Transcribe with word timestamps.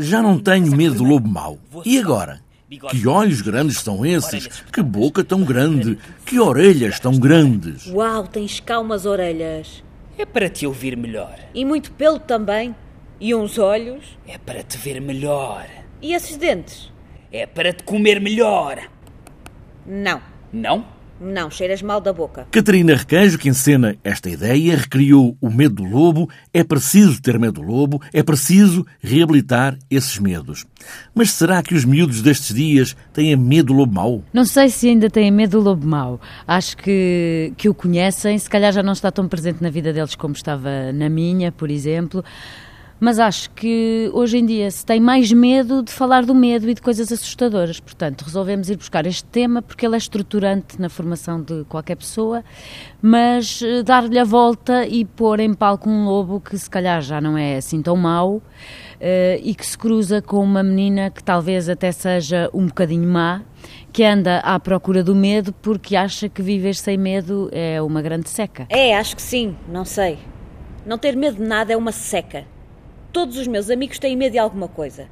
Já 0.00 0.22
não 0.22 0.38
tenho 0.38 0.74
medo 0.74 0.96
do 0.96 1.04
lobo 1.04 1.28
mau. 1.28 1.58
E 1.84 1.98
agora? 1.98 2.40
Que 2.90 3.06
olhos 3.08 3.40
grandes 3.40 3.78
são 3.78 4.06
esses? 4.06 4.46
Que 4.72 4.82
boca 4.82 5.24
tão 5.24 5.42
grande? 5.42 5.98
Que 6.24 6.38
orelhas 6.38 7.00
tão 7.00 7.18
grandes? 7.18 7.86
Uau, 7.86 8.26
tens 8.26 8.60
cá 8.60 8.78
umas 8.78 9.06
orelhas. 9.06 9.82
É 10.16 10.24
para 10.24 10.48
te 10.48 10.66
ouvir 10.66 10.96
melhor. 10.96 11.36
E 11.52 11.64
muito 11.64 11.90
pelo 11.92 12.18
também. 12.18 12.74
E 13.20 13.34
uns 13.34 13.58
olhos. 13.58 14.16
É 14.26 14.38
para 14.38 14.62
te 14.62 14.78
ver 14.78 15.00
melhor. 15.00 15.66
E 16.00 16.14
esses 16.14 16.36
dentes? 16.36 16.90
É 17.32 17.46
para 17.46 17.72
te 17.72 17.82
comer 17.82 18.20
melhor. 18.20 18.78
Não, 19.86 20.20
Não? 20.52 20.99
Não, 21.20 21.50
cheiras 21.50 21.82
mal 21.82 22.00
da 22.00 22.12
boca. 22.12 22.46
Catarina 22.50 22.96
Requeijo, 22.96 23.38
que 23.38 23.48
encena 23.48 23.94
esta 24.02 24.30
ideia, 24.30 24.76
recriou 24.76 25.36
o 25.40 25.50
medo 25.50 25.76
do 25.76 25.84
lobo. 25.84 26.30
É 26.52 26.64
preciso 26.64 27.20
ter 27.20 27.38
medo 27.38 27.60
do 27.60 27.62
lobo, 27.62 28.00
é 28.12 28.22
preciso 28.22 28.86
reabilitar 29.02 29.76
esses 29.90 30.18
medos. 30.18 30.66
Mas 31.14 31.30
será 31.32 31.62
que 31.62 31.74
os 31.74 31.84
miúdos 31.84 32.22
destes 32.22 32.54
dias 32.54 32.96
têm 33.12 33.36
medo 33.36 33.66
do 33.66 33.74
lobo 33.74 33.94
mau? 33.94 34.24
Não 34.32 34.46
sei 34.46 34.70
se 34.70 34.88
ainda 34.88 35.10
têm 35.10 35.30
medo 35.30 35.58
do 35.58 35.64
lobo 35.64 35.86
mau. 35.86 36.18
Acho 36.46 36.76
que, 36.78 37.52
que 37.56 37.68
o 37.68 37.74
conhecem, 37.74 38.38
se 38.38 38.48
calhar 38.48 38.72
já 38.72 38.82
não 38.82 38.94
está 38.94 39.10
tão 39.10 39.28
presente 39.28 39.62
na 39.62 39.68
vida 39.68 39.92
deles 39.92 40.14
como 40.14 40.32
estava 40.32 40.90
na 40.92 41.10
minha, 41.10 41.52
por 41.52 41.70
exemplo. 41.70 42.24
Mas 43.00 43.18
acho 43.18 43.50
que 43.52 44.10
hoje 44.12 44.36
em 44.36 44.44
dia 44.44 44.70
se 44.70 44.84
tem 44.84 45.00
mais 45.00 45.32
medo 45.32 45.82
de 45.82 45.90
falar 45.90 46.26
do 46.26 46.34
medo 46.34 46.68
e 46.68 46.74
de 46.74 46.82
coisas 46.82 47.10
assustadoras. 47.10 47.80
Portanto, 47.80 48.22
resolvemos 48.22 48.68
ir 48.68 48.76
buscar 48.76 49.06
este 49.06 49.24
tema 49.24 49.62
porque 49.62 49.86
ele 49.86 49.94
é 49.94 49.98
estruturante 49.98 50.78
na 50.78 50.90
formação 50.90 51.40
de 51.40 51.64
qualquer 51.64 51.96
pessoa, 51.96 52.44
mas 53.00 53.62
eh, 53.62 53.82
dar-lhe 53.82 54.18
a 54.18 54.24
volta 54.24 54.86
e 54.86 55.06
pôr 55.06 55.40
em 55.40 55.54
palco 55.54 55.88
um 55.88 56.04
lobo 56.04 56.40
que 56.40 56.58
se 56.58 56.68
calhar 56.68 57.00
já 57.00 57.22
não 57.22 57.38
é 57.38 57.56
assim 57.56 57.80
tão 57.80 57.96
mau 57.96 58.42
eh, 59.00 59.40
e 59.42 59.54
que 59.54 59.66
se 59.66 59.78
cruza 59.78 60.20
com 60.20 60.44
uma 60.44 60.62
menina 60.62 61.08
que 61.08 61.24
talvez 61.24 61.70
até 61.70 61.90
seja 61.92 62.50
um 62.52 62.66
bocadinho 62.66 63.08
má, 63.08 63.40
que 63.90 64.04
anda 64.04 64.40
à 64.40 64.60
procura 64.60 65.02
do 65.02 65.14
medo 65.14 65.54
porque 65.54 65.96
acha 65.96 66.28
que 66.28 66.42
viver 66.42 66.74
sem 66.74 66.98
medo 66.98 67.48
é 67.50 67.80
uma 67.80 68.02
grande 68.02 68.28
seca. 68.28 68.66
É, 68.68 68.94
acho 68.94 69.16
que 69.16 69.22
sim, 69.22 69.56
não 69.66 69.86
sei. 69.86 70.18
Não 70.84 70.98
ter 70.98 71.16
medo 71.16 71.36
de 71.36 71.42
nada 71.42 71.72
é 71.72 71.76
uma 71.76 71.92
seca. 71.92 72.44
Todos 73.12 73.36
os 73.36 73.48
meus 73.48 73.68
amigos 73.68 73.98
têm 73.98 74.16
medo 74.16 74.32
de 74.32 74.38
alguma 74.38 74.68
coisa. 74.68 75.08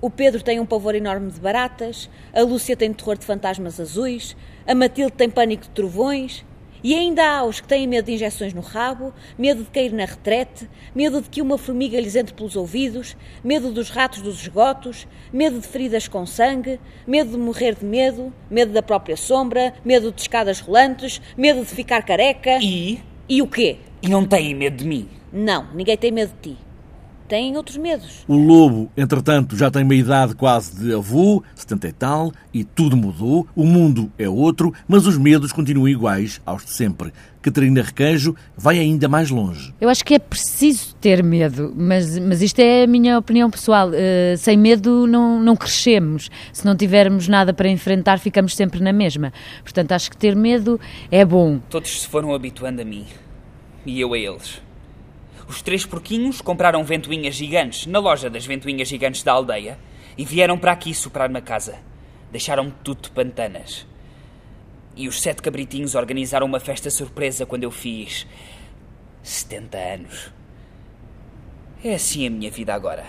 O 0.00 0.08
Pedro 0.08 0.42
tem 0.42 0.58
um 0.58 0.64
pavor 0.64 0.94
enorme 0.94 1.30
de 1.30 1.38
baratas, 1.38 2.08
a 2.32 2.40
Lúcia 2.40 2.74
tem 2.74 2.94
terror 2.94 3.18
de 3.18 3.26
fantasmas 3.26 3.78
azuis, 3.78 4.34
a 4.66 4.74
Matilde 4.74 5.12
tem 5.12 5.28
pânico 5.28 5.64
de 5.64 5.70
trovões. 5.70 6.46
E 6.82 6.94
ainda 6.94 7.22
há 7.24 7.44
os 7.44 7.60
que 7.60 7.68
têm 7.68 7.86
medo 7.86 8.06
de 8.06 8.12
injeções 8.12 8.54
no 8.54 8.62
rabo, 8.62 9.12
medo 9.36 9.64
de 9.64 9.70
cair 9.70 9.92
na 9.92 10.06
retrete, 10.06 10.66
medo 10.94 11.20
de 11.20 11.28
que 11.28 11.42
uma 11.42 11.58
formiga 11.58 12.00
lhes 12.00 12.16
entre 12.16 12.32
pelos 12.32 12.56
ouvidos, 12.56 13.14
medo 13.44 13.70
dos 13.70 13.90
ratos 13.90 14.22
dos 14.22 14.40
esgotos, 14.40 15.06
medo 15.30 15.58
de 15.58 15.66
feridas 15.66 16.08
com 16.08 16.24
sangue, 16.24 16.80
medo 17.06 17.32
de 17.32 17.36
morrer 17.36 17.74
de 17.74 17.84
medo, 17.84 18.32
medo 18.50 18.72
da 18.72 18.82
própria 18.82 19.16
sombra, 19.16 19.74
medo 19.84 20.10
de 20.10 20.22
escadas 20.22 20.60
rolantes, 20.60 21.20
medo 21.36 21.60
de 21.60 21.66
ficar 21.66 22.02
careca. 22.02 22.58
E? 22.62 22.98
E 23.28 23.42
o 23.42 23.46
quê? 23.46 23.76
E 24.00 24.08
não 24.08 24.24
têm 24.24 24.54
medo 24.54 24.76
de 24.76 24.86
mim. 24.86 25.08
Não, 25.30 25.66
ninguém 25.74 25.96
tem 25.98 26.10
medo 26.10 26.32
de 26.40 26.54
ti. 26.54 26.65
Têm 27.28 27.56
outros 27.56 27.76
medos. 27.76 28.24
O 28.28 28.36
lobo, 28.36 28.90
entretanto, 28.96 29.56
já 29.56 29.70
tem 29.70 29.82
uma 29.82 29.94
idade 29.94 30.34
quase 30.34 30.76
de 30.76 30.94
avô, 30.94 31.42
70 31.54 31.88
e 31.88 31.92
tal, 31.92 32.32
e 32.54 32.64
tudo 32.64 32.96
mudou. 32.96 33.46
O 33.54 33.64
mundo 33.64 34.12
é 34.18 34.28
outro, 34.28 34.72
mas 34.86 35.06
os 35.06 35.18
medos 35.18 35.52
continuam 35.52 35.88
iguais 35.88 36.40
aos 36.46 36.64
de 36.64 36.72
sempre. 36.72 37.12
Catarina 37.42 37.80
Requeijo 37.80 38.34
vai 38.56 38.78
ainda 38.78 39.08
mais 39.08 39.30
longe. 39.30 39.72
Eu 39.80 39.88
acho 39.88 40.04
que 40.04 40.14
é 40.14 40.18
preciso 40.18 40.96
ter 40.96 41.22
medo, 41.22 41.72
mas, 41.76 42.18
mas 42.18 42.42
isto 42.42 42.58
é 42.58 42.82
a 42.82 42.86
minha 42.88 43.16
opinião 43.18 43.48
pessoal. 43.48 43.90
Uh, 43.90 44.36
sem 44.36 44.56
medo 44.56 45.06
não, 45.06 45.40
não 45.40 45.54
crescemos. 45.54 46.28
Se 46.52 46.64
não 46.64 46.76
tivermos 46.76 47.28
nada 47.28 47.54
para 47.54 47.68
enfrentar, 47.68 48.18
ficamos 48.18 48.56
sempre 48.56 48.80
na 48.80 48.92
mesma. 48.92 49.32
Portanto, 49.62 49.92
acho 49.92 50.10
que 50.10 50.16
ter 50.16 50.34
medo 50.34 50.80
é 51.08 51.24
bom. 51.24 51.60
Todos 51.70 52.02
se 52.02 52.08
foram 52.08 52.34
habituando 52.34 52.82
a 52.82 52.84
mim. 52.84 53.04
E 53.84 54.00
eu 54.00 54.12
a 54.12 54.18
eles. 54.18 54.60
Os 55.48 55.62
três 55.62 55.86
porquinhos 55.86 56.40
compraram 56.40 56.84
ventoinhas 56.84 57.34
gigantes 57.34 57.86
na 57.86 57.98
loja 57.98 58.28
das 58.28 58.46
ventoinhas 58.46 58.88
gigantes 58.88 59.22
da 59.22 59.32
aldeia 59.32 59.78
e 60.16 60.24
vieram 60.24 60.58
para 60.58 60.72
aqui 60.72 60.94
soprar-me 60.94 61.38
a 61.38 61.42
casa. 61.42 61.76
Deixaram-me 62.32 62.72
tudo 62.82 63.02
de 63.02 63.10
pantanas. 63.10 63.86
E 64.96 65.08
os 65.08 65.20
sete 65.20 65.42
cabritinhos 65.42 65.94
organizaram 65.94 66.46
uma 66.46 66.58
festa 66.58 66.90
surpresa 66.90 67.44
quando 67.44 67.64
eu 67.64 67.70
fiz 67.70 68.26
70 69.22 69.78
anos. 69.78 70.32
É 71.84 71.94
assim 71.94 72.26
a 72.26 72.30
minha 72.30 72.50
vida 72.50 72.74
agora. 72.74 73.04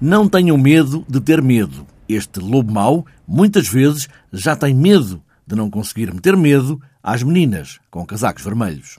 Não 0.00 0.28
tenham 0.28 0.56
medo 0.56 1.04
de 1.08 1.20
ter 1.20 1.42
medo. 1.42 1.86
Este 2.08 2.40
lobo 2.40 2.72
mau, 2.72 3.06
muitas 3.28 3.68
vezes, 3.68 4.08
já 4.32 4.56
tem 4.56 4.74
medo 4.74 5.22
de 5.46 5.54
não 5.54 5.70
conseguir 5.70 6.12
meter 6.12 6.36
medo 6.36 6.80
às 7.02 7.22
meninas 7.22 7.78
com 7.90 8.04
casacos 8.06 8.42
vermelhos. 8.42 8.98